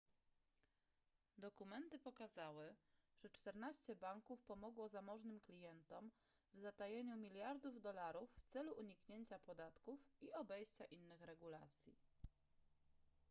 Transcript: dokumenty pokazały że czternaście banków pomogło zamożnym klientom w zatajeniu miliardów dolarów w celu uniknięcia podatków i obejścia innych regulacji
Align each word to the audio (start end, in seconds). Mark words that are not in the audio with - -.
dokumenty 1.37 1.99
pokazały 1.99 2.75
że 3.17 3.29
czternaście 3.29 3.95
banków 3.95 4.41
pomogło 4.43 4.87
zamożnym 4.89 5.39
klientom 5.39 6.11
w 6.53 6.59
zatajeniu 6.59 7.17
miliardów 7.17 7.81
dolarów 7.81 8.29
w 8.39 8.45
celu 8.45 8.73
uniknięcia 8.73 9.39
podatków 9.39 9.99
i 10.21 10.33
obejścia 10.33 10.85
innych 10.85 11.21
regulacji 11.21 11.95